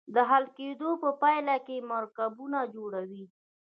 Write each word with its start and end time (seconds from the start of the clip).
د 0.15 0.17
حل 0.29 0.45
کیدو 0.57 0.89
په 1.03 1.09
پایله 1.21 1.55
کې 1.65 1.87
مرکبونه 1.91 2.59
جوړوي. 2.75 3.25